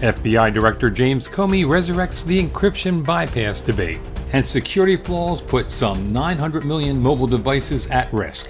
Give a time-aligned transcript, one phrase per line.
[0.00, 4.00] FBI Director James Comey resurrects the encryption bypass debate,
[4.32, 8.48] and security flaws put some 900 million mobile devices at risk.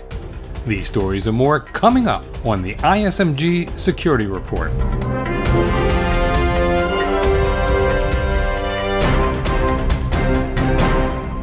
[0.64, 4.70] These stories and more coming up on the ISMG Security Report.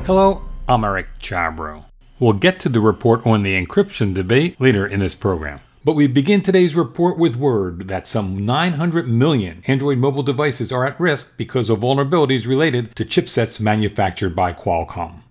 [0.06, 1.84] Hello, I'm Eric Chabrow.
[2.18, 5.60] We'll get to the report on the encryption debate later in this program.
[5.86, 10.86] But we begin today's report with word that some 900 million Android mobile devices are
[10.86, 15.22] at risk because of vulnerabilities related to chipsets manufactured by Qualcomm.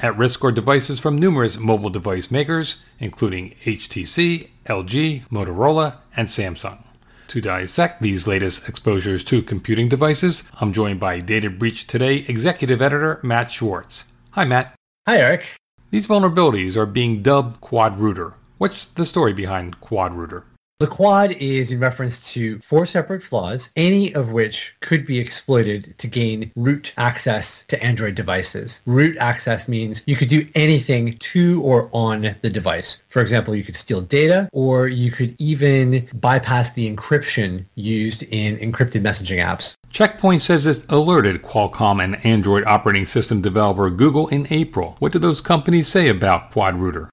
[0.00, 6.84] At risk are devices from numerous mobile device makers, including HTC, LG, Motorola, and Samsung.
[7.28, 12.80] To dissect these latest exposures to computing devices, I'm joined by Data Breach Today executive
[12.80, 14.04] editor Matt Schwartz.
[14.30, 14.74] Hi, Matt.
[15.06, 15.56] Hi, Eric.
[15.90, 18.34] These vulnerabilities are being dubbed Quad Rooter.
[18.58, 20.44] What's the story behind Quad Rooter?
[20.80, 25.94] The quad is in reference to four separate flaws, any of which could be exploited
[25.98, 28.80] to gain root access to Android devices.
[28.84, 33.00] Root access means you could do anything to or on the device.
[33.08, 38.56] For example, you could steal data or you could even bypass the encryption used in
[38.56, 39.74] encrypted messaging apps.
[39.90, 44.96] Checkpoint says it alerted Qualcomm and Android operating system developer Google in April.
[44.98, 47.08] What do those companies say about Quad Rooter?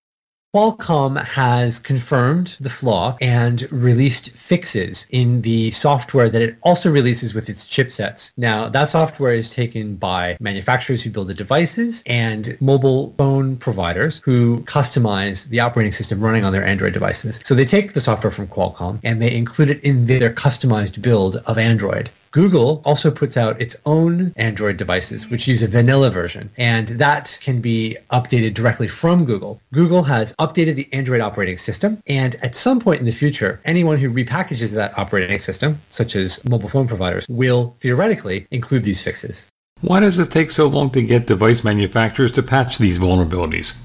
[0.56, 7.34] Qualcomm has confirmed the flaw and released fixes in the software that it also releases
[7.34, 8.32] with its chipsets.
[8.38, 14.22] Now, that software is taken by manufacturers who build the devices and mobile phone providers
[14.24, 17.42] who customize the operating system running on their Android devices.
[17.44, 21.36] So they take the software from Qualcomm and they include it in their customized build
[21.46, 22.12] of Android.
[22.36, 27.40] Google also puts out its own Android devices, which use a vanilla version, and that
[27.40, 29.62] can be updated directly from Google.
[29.72, 34.00] Google has updated the Android operating system, and at some point in the future, anyone
[34.00, 39.48] who repackages that operating system, such as mobile phone providers, will theoretically include these fixes.
[39.80, 43.76] Why does it take so long to get device manufacturers to patch these vulnerabilities?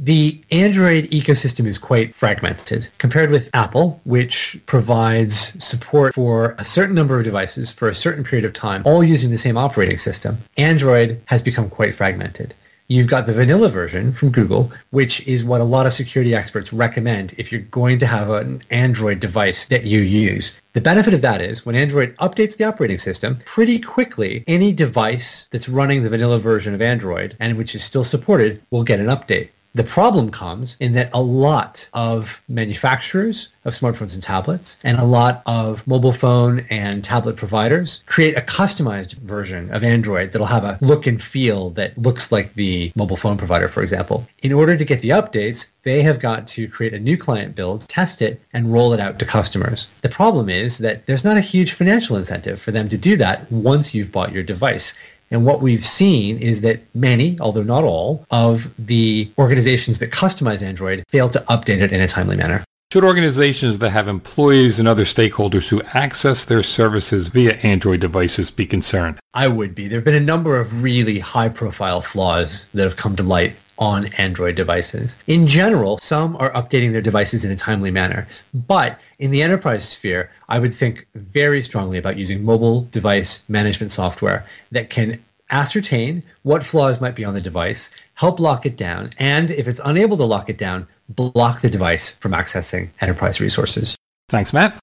[0.00, 6.94] The Android ecosystem is quite fragmented compared with Apple, which provides support for a certain
[6.94, 10.38] number of devices for a certain period of time, all using the same operating system.
[10.56, 12.54] Android has become quite fragmented.
[12.86, 16.72] You've got the vanilla version from Google, which is what a lot of security experts
[16.72, 20.54] recommend if you're going to have an Android device that you use.
[20.74, 25.48] The benefit of that is when Android updates the operating system, pretty quickly, any device
[25.50, 29.06] that's running the vanilla version of Android and which is still supported will get an
[29.06, 29.48] update.
[29.78, 35.04] The problem comes in that a lot of manufacturers of smartphones and tablets and a
[35.04, 40.64] lot of mobile phone and tablet providers create a customized version of Android that'll have
[40.64, 44.26] a look and feel that looks like the mobile phone provider, for example.
[44.42, 47.88] In order to get the updates, they have got to create a new client build,
[47.88, 49.86] test it, and roll it out to customers.
[50.00, 53.48] The problem is that there's not a huge financial incentive for them to do that
[53.52, 54.92] once you've bought your device.
[55.30, 60.62] And what we've seen is that many, although not all, of the organizations that customize
[60.62, 62.64] Android fail to update it in a timely manner.
[62.90, 68.50] Should organizations that have employees and other stakeholders who access their services via Android devices
[68.50, 69.18] be concerned?
[69.34, 69.88] I would be.
[69.88, 73.56] There have been a number of really high profile flaws that have come to light
[73.78, 75.16] on Android devices.
[75.26, 79.88] In general, some are updating their devices in a timely manner, but in the enterprise
[79.88, 86.22] sphere, I would think very strongly about using mobile device management software that can ascertain
[86.42, 90.16] what flaws might be on the device, help lock it down, and if it's unable
[90.16, 93.96] to lock it down, block the device from accessing enterprise resources.
[94.28, 94.78] Thanks, Matt.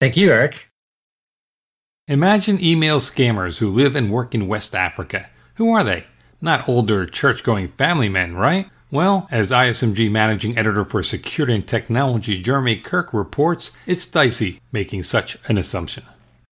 [0.00, 0.68] Thank you, Eric.
[2.08, 5.30] Imagine email scammers who live and work in West Africa.
[5.54, 6.06] Who are they?
[6.44, 8.68] Not older church-going family men, right?
[8.90, 15.04] Well, as ISMG managing editor for security and technology Jeremy Kirk reports, it's dicey making
[15.04, 16.02] such an assumption.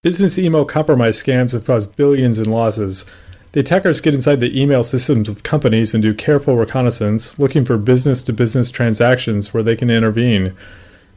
[0.04, 3.04] Business email compromise scams have caused billions in losses.
[3.50, 7.76] The attackers get inside the email systems of companies and do careful reconnaissance, looking for
[7.76, 10.54] business to business transactions where they can intervene.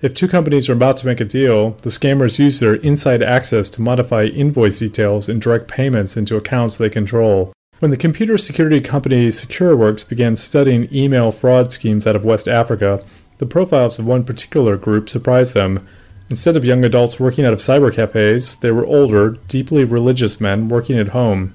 [0.02, 3.70] If two companies are about to make a deal, the scammers use their inside access
[3.70, 7.54] to modify invoice details and direct payments into accounts they control.
[7.84, 13.04] When the computer security company SecureWorks began studying email fraud schemes out of West Africa,
[13.40, 15.86] the profiles of one particular group surprised them.
[16.30, 20.70] Instead of young adults working out of cyber cafes, they were older, deeply religious men
[20.70, 21.54] working at home.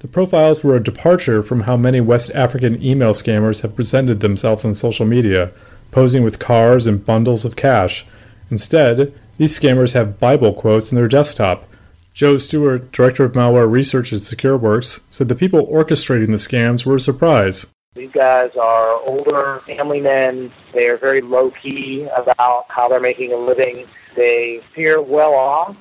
[0.00, 4.64] The profiles were a departure from how many West African email scammers have presented themselves
[4.64, 5.52] on social media,
[5.92, 8.04] posing with cars and bundles of cash.
[8.50, 11.71] Instead, these scammers have Bible quotes in their desktop,
[12.14, 16.96] Joe Stewart, director of malware research at SecureWorks, said the people orchestrating the scams were
[16.96, 17.66] a surprise.
[17.94, 20.52] These guys are older family men.
[20.74, 23.86] They are very low key about how they're making a living.
[24.16, 25.76] They appear well off.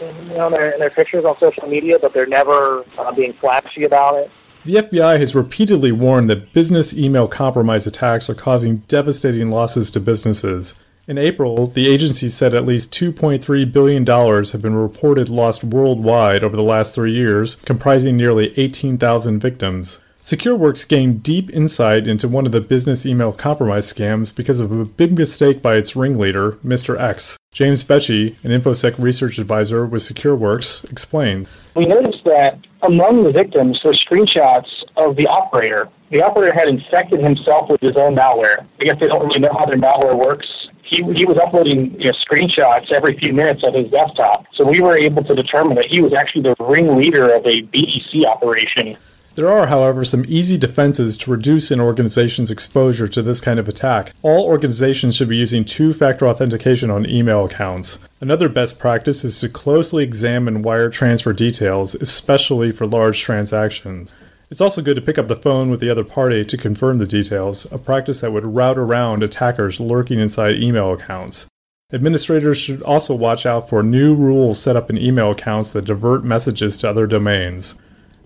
[0.00, 3.84] you know, in their, their pictures on social media, but they're never uh, being flashy
[3.84, 4.30] about it.
[4.64, 10.00] The FBI has repeatedly warned that business email compromise attacks are causing devastating losses to
[10.00, 10.78] businesses.
[11.08, 16.54] In April, the agency said at least $2.3 billion have been reported lost worldwide over
[16.54, 20.00] the last three years, comprising nearly 18,000 victims.
[20.22, 24.84] SecureWorks gained deep insight into one of the business email compromise scams because of a
[24.84, 26.96] big mistake by its ringleader, Mr.
[27.00, 27.36] X.
[27.50, 31.48] James Bettke, an InfoSec research advisor with SecureWorks, explains.
[31.74, 35.88] We noticed that among the victims were screenshots of the operator.
[36.12, 38.64] The operator had infected himself with his own malware.
[38.80, 40.46] I guess they don't really know how their malware works.
[40.92, 44.44] He, he was uploading you know, screenshots every few minutes of his desktop.
[44.54, 48.26] So we were able to determine that he was actually the ringleader of a BEC
[48.26, 48.98] operation.
[49.34, 53.66] There are, however, some easy defenses to reduce an organization's exposure to this kind of
[53.66, 54.12] attack.
[54.20, 57.98] All organizations should be using two factor authentication on email accounts.
[58.20, 64.14] Another best practice is to closely examine wire transfer details, especially for large transactions.
[64.52, 67.06] It's also good to pick up the phone with the other party to confirm the
[67.06, 71.46] details, a practice that would route around attackers lurking inside email accounts.
[71.90, 76.22] Administrators should also watch out for new rules set up in email accounts that divert
[76.22, 77.76] messages to other domains.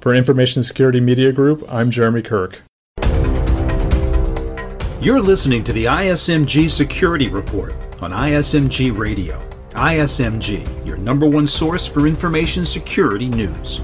[0.01, 2.61] For Information Security Media Group, I'm Jeremy Kirk.
[5.01, 9.41] You're listening to the ISMG Security Report on ISMG Radio.
[9.75, 13.81] ISMG, your number one source for information security news.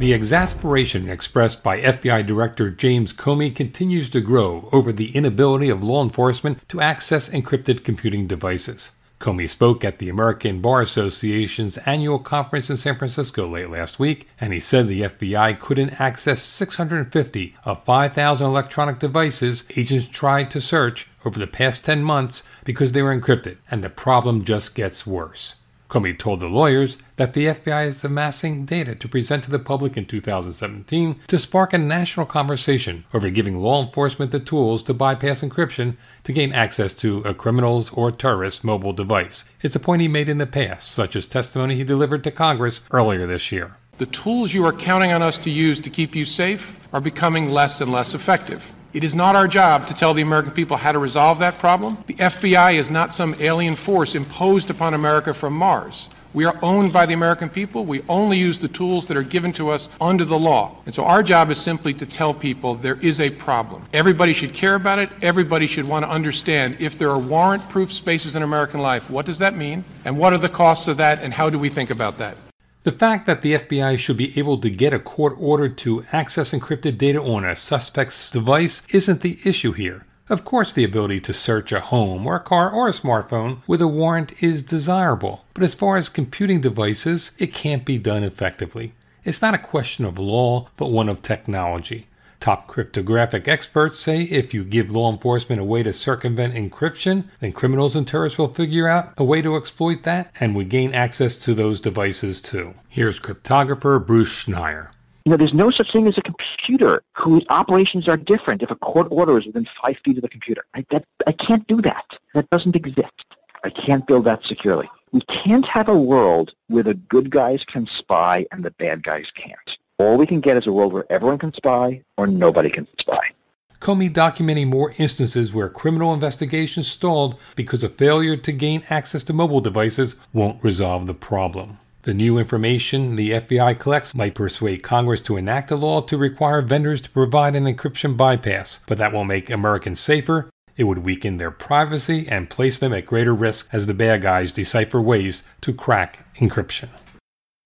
[0.00, 5.84] The exasperation expressed by FBI Director James Comey continues to grow over the inability of
[5.84, 8.90] law enforcement to access encrypted computing devices.
[9.20, 14.28] Comey spoke at the American Bar Association's annual conference in San Francisco late last week,
[14.40, 20.60] and he said the FBI couldn't access 650 of 5,000 electronic devices agents tried to
[20.60, 25.06] search over the past 10 months because they were encrypted, and the problem just gets
[25.06, 25.54] worse.
[25.94, 29.96] Comey told the lawyers that the FBI is amassing data to present to the public
[29.96, 35.42] in 2017 to spark a national conversation over giving law enforcement the tools to bypass
[35.42, 39.44] encryption to gain access to a criminal's or terrorist's mobile device.
[39.62, 42.80] It's a point he made in the past, such as testimony he delivered to Congress
[42.90, 43.76] earlier this year.
[43.98, 47.50] The tools you are counting on us to use to keep you safe are becoming
[47.50, 48.74] less and less effective.
[48.94, 51.98] It is not our job to tell the American people how to resolve that problem.
[52.06, 56.08] The FBI is not some alien force imposed upon America from Mars.
[56.32, 57.84] We are owned by the American people.
[57.84, 60.76] We only use the tools that are given to us under the law.
[60.86, 63.84] And so our job is simply to tell people there is a problem.
[63.92, 65.10] Everybody should care about it.
[65.22, 69.26] Everybody should want to understand if there are warrant proof spaces in American life, what
[69.26, 69.84] does that mean?
[70.04, 71.20] And what are the costs of that?
[71.20, 72.36] And how do we think about that?
[72.84, 76.52] The fact that the FBI should be able to get a court order to access
[76.52, 80.04] encrypted data on a suspect's device isn't the issue here.
[80.28, 83.80] Of course, the ability to search a home or a car or a smartphone with
[83.80, 88.92] a warrant is desirable, but as far as computing devices, it can't be done effectively.
[89.24, 92.06] It's not a question of law, but one of technology.
[92.44, 97.52] Top cryptographic experts say if you give law enforcement a way to circumvent encryption, then
[97.52, 101.38] criminals and terrorists will figure out a way to exploit that and we gain access
[101.38, 102.74] to those devices too.
[102.86, 104.90] Here's cryptographer Bruce Schneier.
[105.24, 108.76] You know, there's no such thing as a computer whose operations are different if a
[108.76, 110.66] court order is within five feet of the computer.
[110.74, 112.04] I, that, I can't do that.
[112.34, 113.24] That doesn't exist.
[113.62, 114.90] I can't build that securely.
[115.12, 119.30] We can't have a world where the good guys can spy and the bad guys
[119.30, 119.78] can't.
[119.98, 123.30] All we can get is a world where everyone can spy or nobody can spy.
[123.78, 129.32] Comey documenting more instances where criminal investigations stalled because a failure to gain access to
[129.32, 131.78] mobile devices won't resolve the problem.
[132.02, 136.60] The new information the FBI collects might persuade Congress to enact a law to require
[136.60, 140.50] vendors to provide an encryption bypass, but that won't make Americans safer.
[140.76, 144.52] It would weaken their privacy and place them at greater risk as the bad guys
[144.52, 146.88] decipher ways to crack encryption.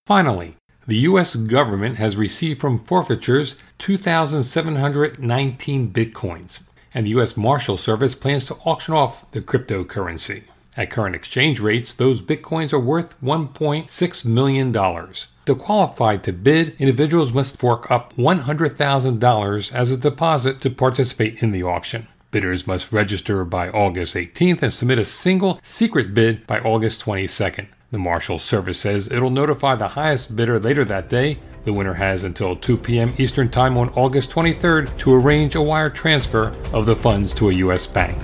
[0.07, 0.57] Finally,
[0.89, 1.37] the U.S.
[1.37, 6.63] government has received from forfeitures 2,719 bitcoins,
[6.95, 7.37] and the U.S.
[7.37, 10.45] Marshal Service plans to auction off the cryptocurrency.
[10.79, 14.73] At current exchange rates, those bitcoins are worth $1.6 million.
[14.73, 21.53] To qualify to bid, individuals must fork up $100,000 as a deposit to participate in
[21.53, 22.09] the auction.
[22.31, 27.67] Bidders must register by August 18th and submit a single secret bid by August 22nd.
[27.91, 31.39] The Marshal Service says it'll notify the highest bidder later that day.
[31.65, 33.15] The winner has until 2 p.m.
[33.17, 37.55] Eastern Time on August 23rd to arrange a wire transfer of the funds to a
[37.55, 37.87] U.S.
[37.87, 38.19] bank.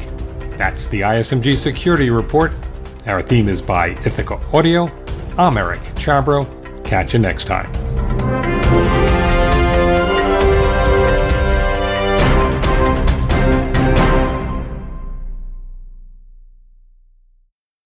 [0.58, 2.52] That's the ISMG Security Report.
[3.06, 4.88] Our theme is by Ithaca Audio.
[5.38, 6.46] I'm Eric Chabrow.
[6.84, 7.83] Catch you next time.